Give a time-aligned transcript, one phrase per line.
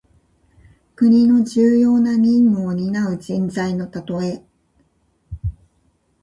[0.95, 4.43] 国の重要な任務をになう人材のたとえ。